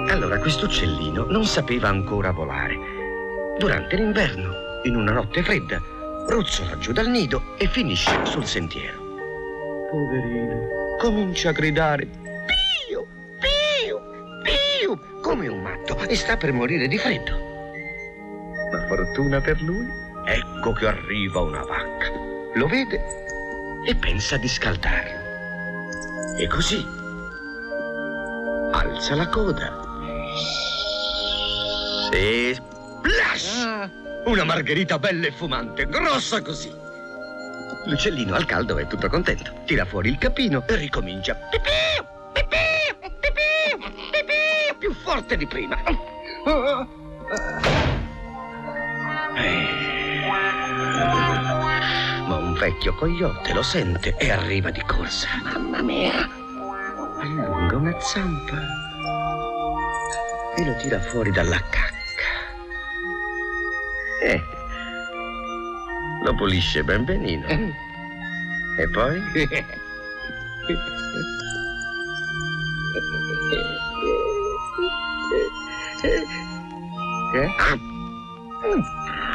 [0.09, 2.75] Allora, questo uccellino non sapeva ancora volare.
[3.57, 4.51] Durante l'inverno,
[4.83, 5.81] in una notte fredda,
[6.27, 8.99] ruzzola giù dal nido e finisce sul sentiero.
[9.89, 12.07] Poverino, comincia a gridare
[15.31, 17.39] come un matto e sta per morire di freddo.
[18.69, 19.87] Ma fortuna per lui,
[20.25, 22.11] ecco che arriva una vacca.
[22.55, 23.01] Lo vede
[23.87, 25.19] e pensa di scaldarlo.
[26.37, 26.85] E così
[28.73, 29.71] alza la coda
[32.11, 33.79] e splash!
[34.25, 36.69] Una margherita bella e fumante, grossa così.
[37.85, 39.49] L'uccellino al caldo è tutto contento.
[39.65, 41.35] Tira fuori il capino e ricomincia.
[41.35, 41.69] Pipì,
[42.33, 43.00] pipì, pipì, pipì,
[44.81, 45.79] più forte di prima.
[52.25, 55.27] Ma un vecchio coyote lo sente e arriva di corsa.
[55.43, 56.27] Mamma mia!
[57.19, 58.59] Allunga una zampa
[60.57, 61.99] e lo tira fuori dalla cacca.
[64.23, 64.41] Eh,
[66.23, 67.45] lo pulisce ben benino.
[67.47, 69.21] E poi?
[76.03, 77.49] Eh?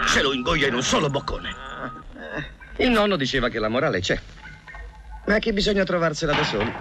[0.06, 1.54] Se lo ingoia in un solo boccone.
[2.78, 4.18] Il nonno diceva che la morale c'è,
[5.26, 6.72] ma che bisogna trovarsela da soli.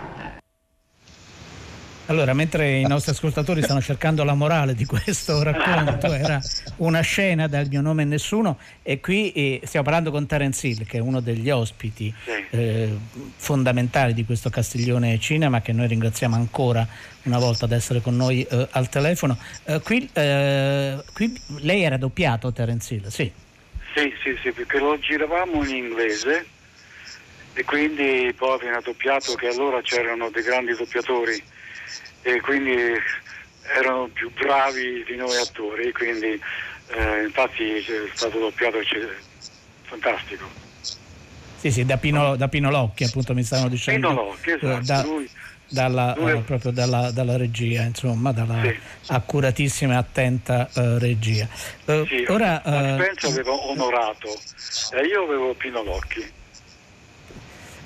[2.07, 6.39] Allora, mentre i nostri ascoltatori stanno cercando la morale di questo racconto, era
[6.77, 10.85] una scena dal mio nome e nessuno, e qui eh, stiamo parlando con Terence Hill,
[10.85, 12.13] che è uno degli ospiti
[12.51, 12.95] eh,
[13.37, 16.87] fondamentali di questo Castiglione Cinema, che noi ringraziamo ancora
[17.23, 19.35] una volta ad essere con noi eh, al telefono.
[19.63, 23.31] Eh, qui, eh, qui lei era doppiato, Terence Hill, sì.
[23.95, 26.45] Sì, sì, sì, perché lo giravamo in inglese
[27.53, 31.53] e quindi poi viene doppiato che allora c'erano dei grandi doppiatori
[32.25, 32.75] e quindi
[33.75, 36.41] erano più bravi di noi attori, quindi
[36.88, 38.79] eh, infatti è stato doppiato
[39.83, 40.45] fantastico.
[41.57, 44.07] Sì, sì, da Pino, da Pino Locchi, appunto, mi stavano dicendo.
[44.07, 45.29] Pino Locchi, esatto, eh, da- lui-
[45.67, 48.73] dalla, lui- eh, proprio dalla, dalla regia, insomma, dalla
[49.07, 51.47] accuratissima e attenta eh, regia.
[51.85, 54.39] Eh, Sì, ora, ma eh, aveva onorato
[55.07, 56.43] io avevo Pino Locchi.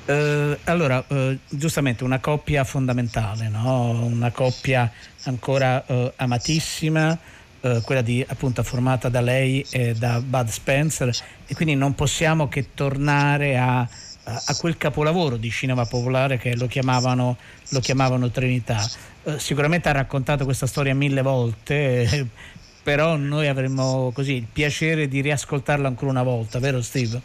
[0.10, 3.92] Eh, allora, eh, giustamente una coppia fondamentale, no?
[3.92, 4.92] una coppia
[5.26, 7.16] ancora eh, amatissima,
[7.62, 12.48] eh, quella di, appunto formata da lei e da Bud Spencer e quindi non possiamo
[12.48, 17.38] che tornare a, a- quel capolavoro di cinema popolare che lo chiamavano,
[17.70, 18.90] lo chiamavano Trinità.
[19.26, 22.28] Eh, sicuramente ha raccontato questa storia mille volte,
[22.82, 27.22] però noi avremmo così il piacere di riascoltarla ancora una volta, vero Steve?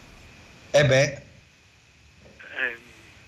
[0.71, 1.24] Eh beh,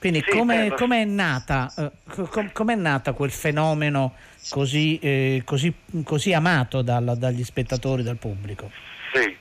[0.08, 4.14] Quindi Sì, come eh, com'è nata, eh, co- com- com'è nata quel fenomeno
[4.50, 5.72] così, eh, così,
[6.04, 8.70] così amato dal- dagli spettatori, dal pubblico?
[9.12, 9.36] Sì,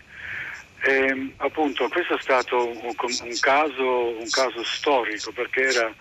[0.87, 5.91] Ehm, appunto questo è stato un, un caso, un caso storico perché era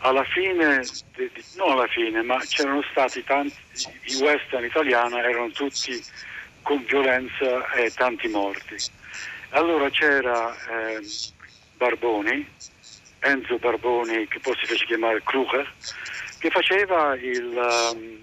[0.00, 0.82] alla fine,
[1.56, 3.54] non alla fine, ma c'erano stati tanti,
[4.04, 5.98] i western italiani erano tutti
[6.60, 8.76] con violenza e tanti morti.
[9.50, 11.00] Allora c'era ehm,
[11.78, 12.46] Barboni,
[13.26, 15.70] Enzo Barboni, che poi si fece chiamare Kruger,
[16.38, 18.18] che faceva il, um,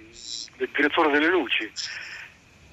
[0.58, 1.72] il direttore delle luci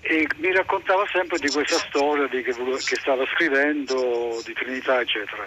[0.02, 5.46] e mi raccontava sempre di questa storia di che, che stava scrivendo, di Trinità, eccetera.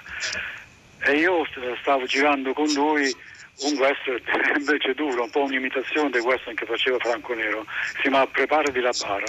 [0.99, 3.13] E io st- stavo girando con lui
[3.61, 4.21] un western
[4.57, 7.65] invece duro, un po' un'imitazione del western che faceva Franco Nero,
[7.95, 9.25] si chiama Preparati la bara.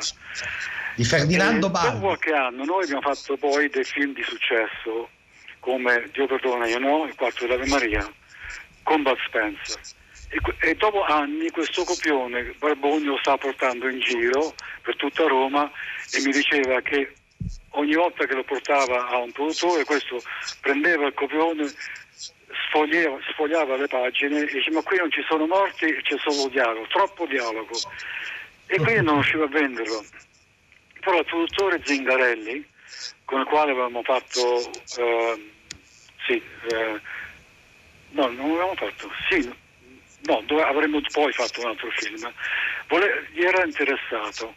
[0.95, 1.99] Di Ferdinando Per Barba.
[1.99, 5.09] qualche anno noi abbiamo fatto poi dei film di successo
[5.65, 8.07] come Dio perdona io no, il quarto dell'Ave Maria,
[8.83, 9.81] con Bud Spencer.
[10.29, 15.71] E, e dopo anni questo copione Barboni lo stava portando in giro per tutta Roma
[16.13, 17.15] e mi diceva che
[17.71, 20.21] ogni volta che lo portava a un produttore questo
[20.61, 21.65] prendeva il copione,
[22.69, 26.87] sfogliava, sfogliava le pagine e diceva ma qui non ci sono morti, c'è solo dialogo,
[26.89, 27.79] troppo dialogo.
[28.67, 30.05] E quindi non riusciva a venderlo.
[31.01, 32.67] Però il produttore Zingarelli,
[33.25, 34.59] con il quale avevamo fatto,
[34.99, 35.53] eh,
[36.27, 37.01] sì, eh,
[38.11, 39.53] no, non avevamo fatto, sì,
[40.23, 42.33] no, dove avremmo poi fatto un altro film,
[42.89, 44.55] vole- gli era interessato.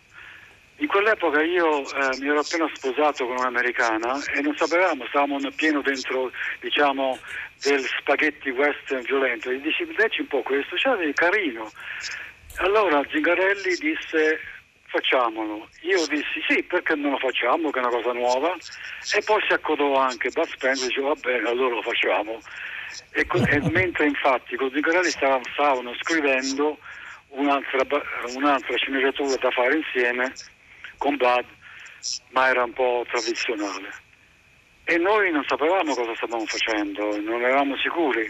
[0.79, 5.81] In quell'epoca io eh, mi ero appena sposato con un'americana e non sapevamo, stavamo pieno
[5.81, 7.17] dentro, diciamo,
[7.63, 9.51] del spaghetti western violento.
[9.51, 11.71] Gli dici, leggi un po' questo, cioè è carino.
[12.57, 14.39] Allora Zingarelli disse
[14.97, 15.69] facciamolo.
[15.81, 18.55] Io dissi sì, perché non lo facciamo, che è una cosa nuova.
[19.15, 22.39] E poi si accodò anche Bud Spencer e dice va bene, allora lo facciamo.
[23.13, 26.77] E, e mentre infatti con Zingarelli stavano, stavano scrivendo
[27.29, 27.81] un'altra,
[28.35, 30.33] un'altra sceneggiatura da fare insieme
[30.97, 31.45] con Bud,
[32.31, 34.05] ma era un po' tradizionale.
[34.85, 38.29] E noi non sapevamo cosa stavamo facendo, non eravamo sicuri.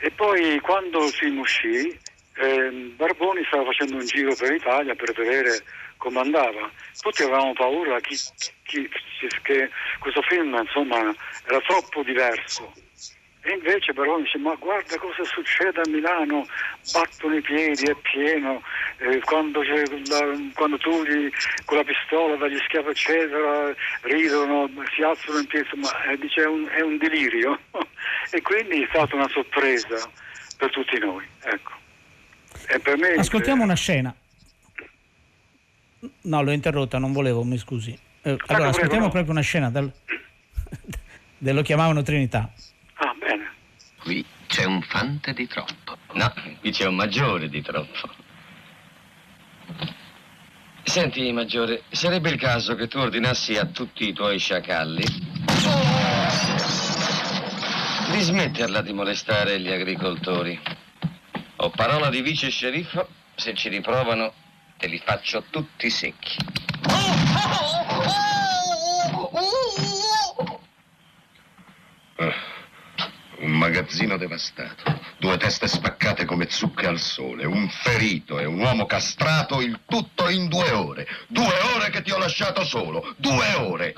[0.00, 1.98] E poi quando il film uscì,
[2.38, 5.62] ehm, Barboni stava facendo un giro per l'Italia per vedere
[5.96, 6.70] come andava.
[7.00, 8.16] Tutti avevamo paura chi-
[8.64, 8.88] chi-
[9.42, 11.14] che questo film insomma,
[11.46, 12.72] era troppo diverso.
[13.42, 16.46] E invece Barboni dice ma guarda cosa succede a Milano,
[16.92, 18.62] battono i piedi, è pieno,
[18.98, 21.30] eh, quando, la- quando tu gli,
[21.64, 26.46] con la pistola dagli schiaffi eccetera, ridono, si alzano in piedi, ma eh, dice è
[26.46, 27.58] un, è un delirio.
[28.30, 30.10] e quindi è stata una sorpresa
[30.58, 31.24] per tutti noi.
[31.44, 31.77] Ecco.
[32.82, 34.14] Per me Ascoltiamo una scena.
[36.22, 37.90] No, l'ho interrotta, non volevo, mi scusi.
[37.90, 39.10] Eh, allora, prego, ascoltiamo no.
[39.10, 39.90] proprio una scena del...
[41.38, 42.52] dello chiamavano Trinità.
[42.94, 43.52] Ah, bene.
[44.02, 45.96] Qui c'è un fante di troppo.
[46.12, 48.26] No, qui c'è un maggiore di troppo.
[50.82, 55.04] Senti, maggiore, sarebbe il caso che tu ordinassi a tutti i tuoi sciacalli
[58.10, 60.58] di smetterla di molestare gli agricoltori.
[61.60, 64.32] Ho parola di vice sceriffo, se ci riprovano
[64.76, 66.36] te li faccio tutti secchi.
[73.38, 78.86] Un magazzino devastato, due teste spaccate come zucche al sole, un ferito e un uomo
[78.86, 81.08] castrato, il tutto in due ore.
[81.26, 83.94] Due ore che ti ho lasciato solo, due ore.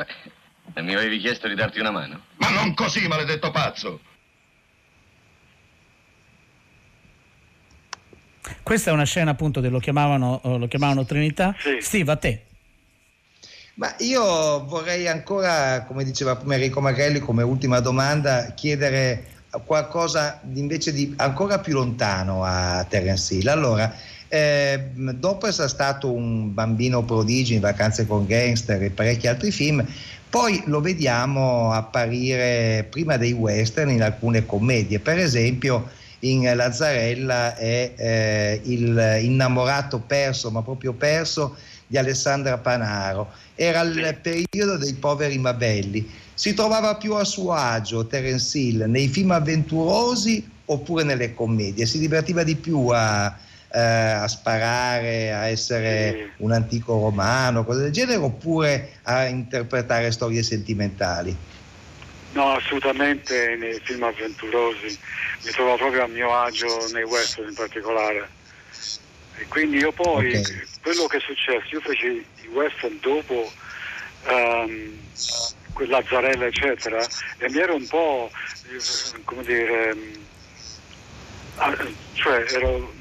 [0.72, 2.24] E mi avevi chiesto di darti una mano?
[2.36, 4.00] Ma non così, maledetto pazzo.
[8.62, 11.54] Questa è una scena appunto dello chiamavano, eh, lo chiamavano Trinità.
[11.80, 12.42] Steve, a te.
[13.74, 19.24] Ma io vorrei ancora, come diceva prima Enrico Magrelli, come ultima domanda, chiedere
[19.64, 23.48] qualcosa di- invece di ancora più lontano a Terence Hill.
[23.48, 23.92] Allora,
[24.28, 29.84] eh, dopo essere stato un bambino prodigio in vacanze con gangster e parecchi altri film,
[30.28, 35.90] poi lo vediamo apparire prima dei western in alcune commedie, per esempio
[36.20, 41.56] in Lazzarella è eh, il innamorato perso, ma proprio perso,
[41.86, 43.30] di Alessandra Panaro.
[43.54, 46.08] Era il periodo dei poveri Mabelli.
[46.34, 51.86] Si trovava più a suo agio Terence Hill nei film avventurosi oppure nelle commedie?
[51.86, 53.36] Si divertiva di più a,
[53.72, 60.42] eh, a sparare, a essere un antico romano, cose del genere, oppure a interpretare storie
[60.42, 61.36] sentimentali?
[62.32, 64.98] No, assolutamente nei film avventurosi.
[65.42, 68.28] Mi trovo proprio a mio agio nei western in particolare.
[69.38, 70.32] E quindi io poi,
[70.82, 73.50] quello che è successo, io feci i western dopo
[75.72, 77.04] quel Lazzarella eccetera
[77.38, 78.30] e mi ero un po',
[78.68, 80.26] eh, come dire, ehm,
[81.56, 81.76] ah,
[82.12, 82.92] cioè ero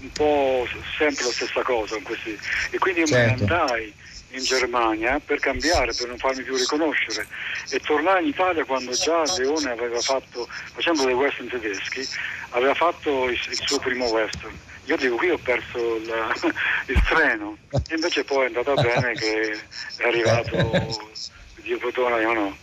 [0.00, 2.38] un po' sempre la stessa cosa in questi,
[2.70, 3.28] e quindi io Certo.
[3.28, 3.94] me ne andai
[4.32, 7.26] in Germania per cambiare, per non farmi più riconoscere
[7.70, 12.06] e tornai in Italia quando già Leone aveva fatto, facendo dei western tedeschi,
[12.50, 14.56] aveva fatto il, il suo primo western.
[14.86, 16.12] Io dico qui ho perso il,
[16.86, 19.58] il treno, e invece poi è andata bene che
[19.98, 21.10] è arrivato
[21.62, 22.56] Dio perdona io no.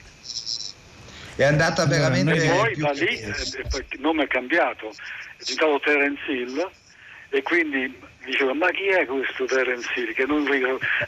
[1.36, 3.34] è andata veramente E poi da lì eh,
[3.89, 6.70] il nome è cambiato, è diventato Terence Hill
[7.30, 7.97] e quindi
[8.30, 10.43] dicevo ma chi è questo Terence Hill che non,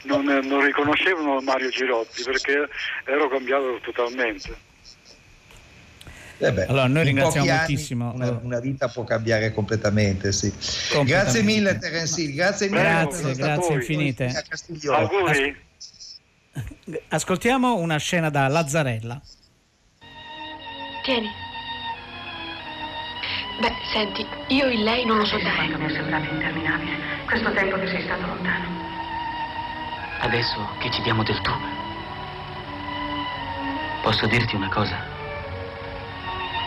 [0.02, 2.68] non, non riconoscevano Mario Girotti perché
[3.04, 4.70] ero cambiato totalmente.
[6.38, 8.12] Eh beh, Allora, noi in ringraziamo anni moltissimo.
[8.14, 10.52] Una, una vita può cambiare completamente, sì.
[11.04, 12.82] Grazie mille Terence Hill, grazie mille.
[12.82, 14.26] Grazie, grazie infinite.
[14.26, 14.96] qui a Castiglione.
[14.96, 15.56] Auguri.
[17.08, 19.20] Ascoltiamo una scena da Lazzarella.
[21.04, 21.51] Tieni.
[23.58, 25.54] Beh, senti, io in lei non lo so dare.
[25.54, 26.92] Quanto mi è sembrato interminabile
[27.26, 28.64] questo tempo che sei stato lontano.
[30.20, 31.50] Adesso che ci diamo del tu,
[34.02, 34.96] posso dirti una cosa?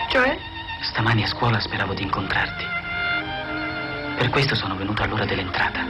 [0.10, 0.38] Cioè?
[0.82, 2.66] Stamani a scuola speravo di incontrarti.
[4.18, 5.84] Per questo sono venuto all'ora dell'entrata.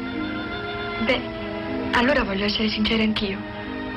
[1.06, 1.22] Beh,
[1.93, 3.38] allora voglio essere sincera anch'io.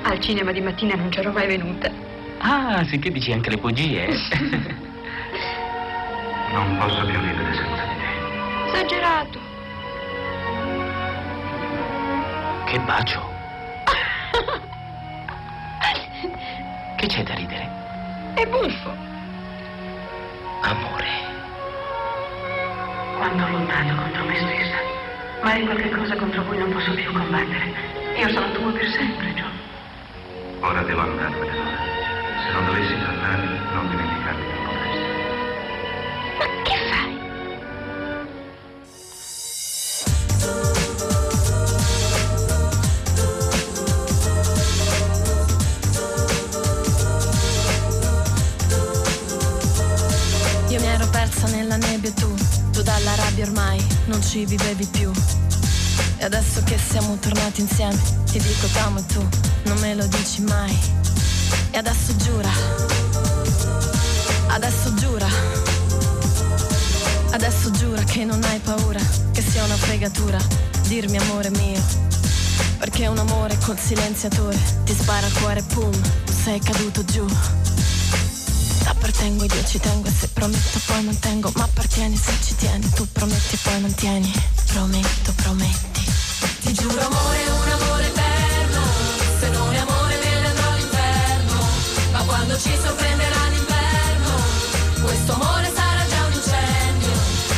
[0.02, 1.90] Al cinema di mattina non c'ero mai venuta.
[2.38, 4.86] Ah, sicché dici anche le bugie.
[6.52, 8.06] Non posso più vivere senza di te.
[8.68, 9.48] Esagerato.
[12.68, 13.24] che bacio.
[16.96, 17.66] che c'è da ridere?
[18.34, 18.94] È buffo.
[20.60, 21.06] Amore.
[23.16, 24.76] Quando ho lottato contro me stessa,
[25.42, 27.72] ma è qualcosa contro cui non posso più combattere.
[28.18, 29.58] Io sono tuo per sempre, John.
[30.60, 31.52] Ora devo andarmene.
[32.44, 34.27] Se non dovessi tornare, non dimenticarmi
[51.78, 52.32] nebbia tu,
[52.72, 55.10] tu dalla rabbia ormai non ci vivevi più.
[56.18, 57.98] E adesso che siamo tornati insieme,
[58.30, 59.26] ti dico t'amo e tu
[59.64, 60.76] non me lo dici mai.
[61.70, 62.50] E adesso giura,
[64.48, 65.28] adesso giura,
[67.30, 69.00] adesso giura che non hai paura,
[69.32, 70.38] che sia una fregatura,
[70.88, 72.06] dirmi amore mio.
[72.78, 75.92] Perché un amore col silenziatore ti spara al cuore, pum,
[76.44, 77.26] sei caduto giù.
[79.08, 83.54] Appartengo io ci tengo se prometto poi mantengo Ma appartieni se ci tieni Tu prometti
[83.54, 84.30] e poi mantieni
[84.66, 86.04] Prometto, prometti.
[86.60, 88.82] Ti giuro amore, un amore eterno.
[89.40, 91.68] Se non è amore me ne andrò all'inferno.
[92.12, 94.42] Ma quando ci sorprenderà l'inverno
[95.00, 97.12] Questo amore sarà già un incendio.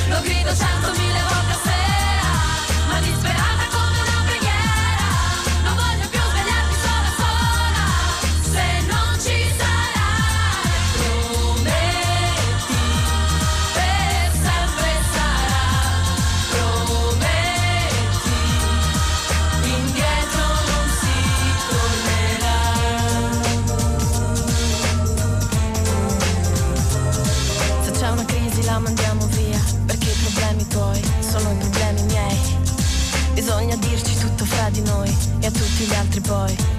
[0.06, 1.09] Lo grido centomila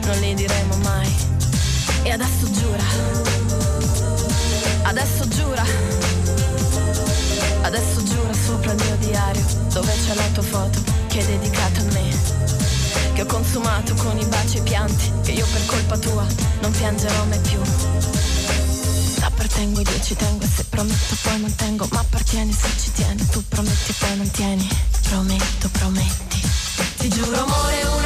[0.05, 1.13] non li diremo mai.
[2.03, 2.83] E adesso giura.
[4.83, 5.63] Adesso giura.
[7.61, 11.83] Adesso giura sopra il mio diario Dove c'è la tua foto che è dedicata a
[11.93, 12.09] me.
[13.13, 16.25] Che ho consumato con i baci e i pianti Che io per colpa tua
[16.61, 17.59] non piangerò mai più.
[19.21, 23.23] Appartengo ed io ci tengo e se prometto poi mantengo Ma appartieni se ci tieni
[23.27, 24.67] Tu prometti e poi mantieni
[25.09, 26.41] Prometto, prometti.
[26.97, 28.00] Ti giuro amore,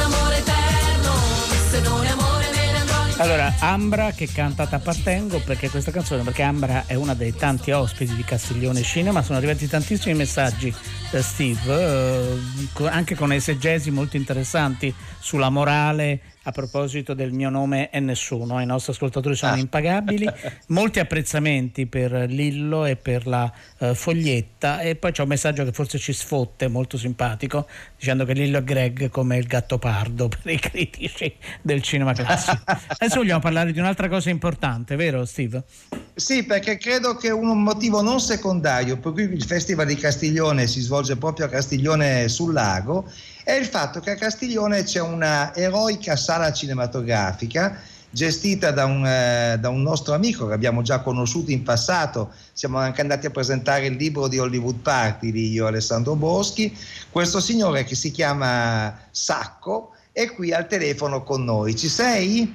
[3.18, 8.14] Allora, Ambra che canta T'appartengo perché questa canzone, perché Ambra è una dei tanti ospiti
[8.14, 10.72] di Castiglione Cinema, sono arrivati tantissimi messaggi
[11.10, 12.38] da Steve,
[12.78, 18.60] eh, anche con esegesi molto interessanti sulla morale a proposito del mio nome è nessuno,
[18.60, 20.28] i nostri ascoltatori sono impagabili,
[20.68, 25.72] molti apprezzamenti per Lillo e per la eh, foglietta e poi c'è un messaggio che
[25.72, 27.66] forse ci sfotte, molto simpatico,
[27.98, 32.62] dicendo che Lillo e Greg come il gatto pardo per i critici del cinema classico.
[32.64, 35.64] Adesso vogliamo parlare di un'altra cosa importante, vero Steve?
[36.14, 40.80] Sì, perché credo che un motivo non secondario per cui il Festival di Castiglione si
[40.80, 43.10] svolge proprio a Castiglione sul lago
[43.46, 47.80] è il fatto che a Castiglione c'è una eroica sala cinematografica
[48.10, 52.78] gestita da un, eh, da un nostro amico che abbiamo già conosciuto in passato, siamo
[52.78, 56.76] anche andati a presentare il libro di Hollywood Party di io Alessandro Boschi,
[57.08, 62.52] questo signore che si chiama Sacco è qui al telefono con noi, ci sei?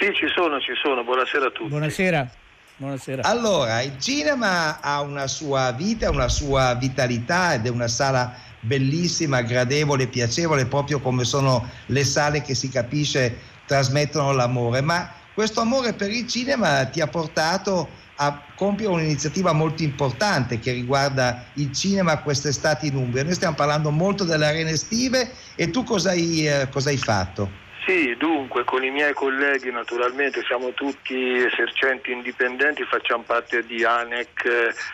[0.00, 1.04] Sì, ci sono, ci sono.
[1.04, 1.68] Buonasera a tutti.
[1.68, 2.28] Buonasera.
[2.76, 3.22] Buonasera.
[3.22, 8.34] Allora, il cinema ha una sua vita, una sua vitalità ed è una sala
[8.64, 14.80] bellissima, gradevole, piacevole, proprio come sono le sale che si capisce trasmettono l'amore.
[14.80, 20.72] Ma questo amore per il cinema ti ha portato a compiere un'iniziativa molto importante che
[20.72, 23.24] riguarda il cinema quest'estate in Umbria.
[23.24, 27.63] Noi stiamo parlando molto delle arene estive e tu cosa hai, eh, cosa hai fatto?
[27.86, 34.44] Sì, dunque con i miei colleghi naturalmente siamo tutti esercenti indipendenti, facciamo parte di ANEC,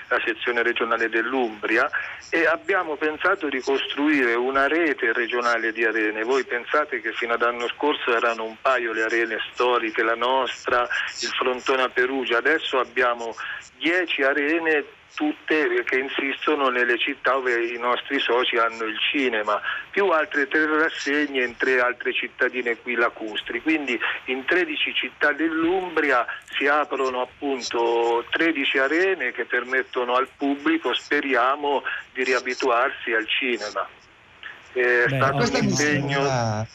[0.09, 1.89] la sezione regionale dell'Umbria
[2.31, 6.25] e abbiamo pensato di costruire una rete regionale di arene.
[6.25, 10.83] Voi pensate che fino ad anno scorso erano un paio le arene storiche, la nostra,
[11.21, 13.37] il frontone a Perugia, adesso abbiamo
[13.79, 14.85] 10 arene
[15.15, 20.67] tutte che insistono nelle città dove i nostri soci hanno il cinema, più altre tre
[20.67, 23.63] rassegne in tre altre cittadine qui lacustri.
[23.63, 31.83] Quindi in 13 città dell'Umbria si aprono appunto 13 arene che permettono al pubblico, speriamo,
[32.13, 33.89] di riabituarsi al cinema.
[34.73, 36.21] È Beh, stato un impegno.
[36.23, 36.67] sembra-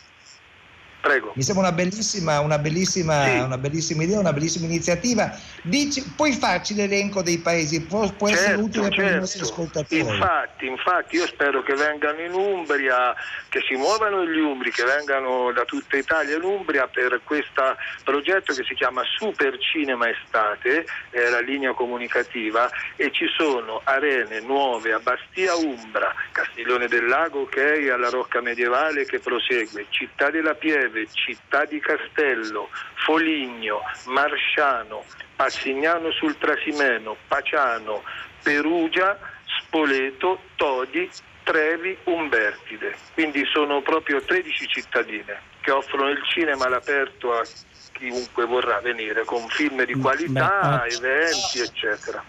[1.05, 1.33] Prego.
[1.35, 3.37] Mi sembra una bellissima, una bellissima, Sì.
[3.37, 5.29] una bellissima idea, una bellissima iniziativa.
[5.61, 7.85] Dici, puoi farci l'elenco dei paesi?
[7.85, 9.19] Può, può essere Certo, utile per i certo.
[9.19, 10.01] nostri ascoltatori.
[10.01, 13.13] Infatti, infatti io spero che vengano in Umbria,
[13.49, 18.53] che si muovano gli Umbri, che vengano da tutta Italia in Umbria per questo progetto
[18.55, 24.91] che si chiama Super Cinema Estate, è la linea comunicativa e ci sono arene nuove
[24.91, 30.93] a Bastia Umbra, Castiglione del Lago, ok, alla Rocca Medievale che prosegue, Città della Pieve,
[31.11, 32.69] Città di Castello,
[33.05, 35.03] Foligno, Marsciano,
[35.35, 38.03] Passignano sul Trasimeno, Paciano,
[38.41, 39.17] Perugia,
[39.59, 41.09] Spoleto, Todi,
[41.43, 42.95] Trevi, Umbertide.
[43.13, 47.43] Quindi sono proprio 13 cittadine che offrono il cinema all'aperto a
[47.91, 52.23] chiunque vorrà venire con film di qualità, beh, eventi, eccetera.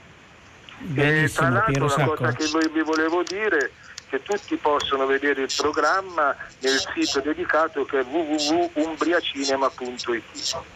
[0.94, 3.70] E tra l'altro una cosa che vi volevo dire è
[4.08, 10.74] che tutti possono vedere il programma nel sito dedicato che è www.umbriacinema.it.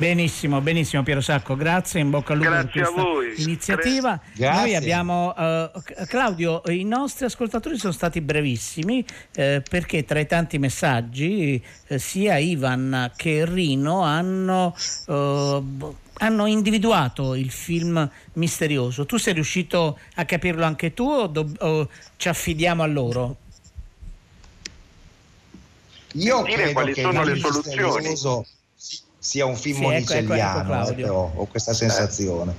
[0.00, 4.18] Benissimo, benissimo Piero Sacco, grazie, in bocca al lupo per Grazie a questa iniziativa.
[4.34, 4.58] Grazie.
[4.58, 5.70] Noi abbiamo, eh,
[6.06, 12.38] Claudio, i nostri ascoltatori sono stati brevissimi eh, perché tra i tanti messaggi eh, sia
[12.38, 14.74] Ivan che Rino hanno,
[15.06, 15.62] eh,
[16.22, 19.06] hanno individuato il film misterioso.
[19.06, 23.36] Tu sei riuscito a capirlo anche tu o, do- o ci affidiamo a loro?
[26.14, 28.16] Io dire credo quali che sono le soluzioni.
[29.18, 31.06] sia un film Sì, ecco, ecco, ecco, monicelliano, Claudio.
[31.06, 32.54] eh, ho questa sensazione.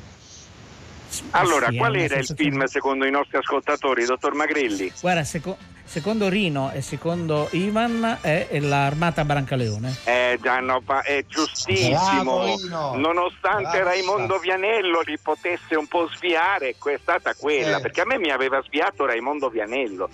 [1.32, 4.92] Allora, Sì, è qual una era il film secondo i nostri ascoltatori, dottor Magrilli?
[5.02, 5.58] Guarda, seco-
[5.92, 9.98] secondo Rino e secondo Ivan è l'Armata Brancaleone.
[10.06, 12.56] Eh, già, no, pa- è giustissimo.
[12.66, 12.96] Bravo.
[12.98, 13.84] Nonostante Bravo.
[13.84, 17.82] Raimondo Vianello li potesse un po' sviare, è stata quella, Eh.
[17.82, 20.10] perché a me mi aveva sviato Raimondo Vianello,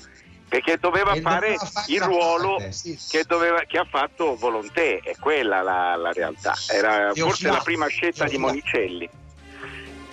[0.50, 2.98] perché doveva E fare doveva il ruolo parte, sì.
[3.10, 6.56] che, doveva- che ha fatto Volonté, è quella la, la realtà.
[6.74, 9.08] Era E forse la prima scelta e di Monicelli.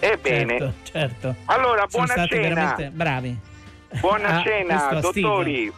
[0.00, 1.34] Ebbene, Certo, certo.
[1.46, 2.40] allora Sono buona cena.
[2.48, 3.38] veramente bravi.
[4.00, 5.72] Buona Ah, cena, dottori.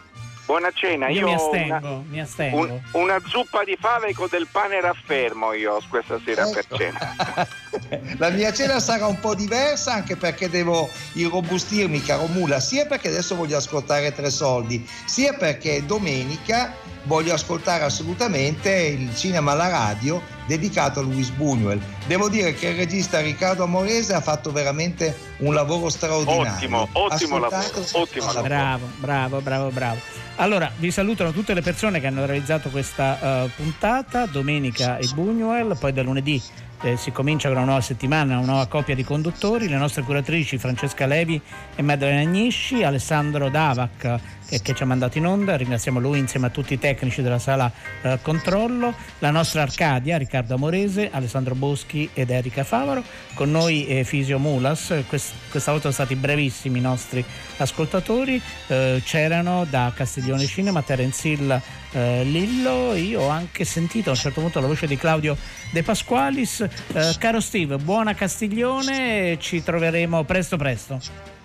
[0.47, 1.09] Buona cena.
[1.09, 2.57] Io, Io, mi astengo, una, mi astengo.
[2.61, 6.77] un- una zuppa di fave con del pane raffermo io questa sera per Ecco.
[6.77, 7.49] cena.
[8.19, 13.09] La mia cena sarà un po' diversa anche perché devo irrobustirmi, caro Mula, sia perché
[13.09, 16.73] adesso voglio ascoltare Tre Soldi, sia perché domenica
[17.05, 21.81] voglio ascoltare assolutamente il cinema alla radio dedicato a Luis Buñuel.
[22.07, 26.53] Devo dire che il regista Riccardo Amorese ha fatto veramente un lavoro straordinario.
[26.53, 28.43] Ottimo, ottimo lavoro, ottimo lavoro.
[28.43, 30.01] Bravo, bravo, bravo, bravo.
[30.37, 35.79] Allora, vi salutano tutte le persone che hanno realizzato questa eh, puntata, domenica e Buñuel,
[35.79, 36.41] poi da lunedì
[36.83, 40.59] eh, si comincia con una nuova settimana, una nuova coppia di conduttori, le nostre curatrici
[40.59, 41.41] Francesca Levi
[41.75, 46.51] e Maddalena Agnisci, Alessandro Davac che, ci ha mandato in onda, ringraziamo lui insieme a
[46.51, 47.71] tutti i tecnici della sala
[48.03, 53.03] eh, controllo, la nostra Arcadia, Riccardo Amorese, Alessandro Boschi ed Erika Favaro,
[53.35, 57.25] con noi eh, Fisio Mulas, Quest- questa volta sono stati brevissimi i nostri
[57.59, 61.61] ascoltatori, eh, c'erano da Castiglione Cinema Terence Hill
[61.93, 65.37] eh, Lillo, io ho anche sentito a un certo punto la voce di Claudio
[65.71, 71.36] De Pasqualis, Eh, caro Steve, buona Castiglione, ci troveremo presto presto.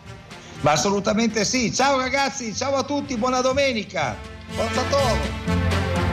[0.62, 1.74] Ma assolutamente sì.
[1.74, 4.16] Ciao ragazzi, ciao a tutti, buona domenica.
[4.48, 6.11] Forza Toro.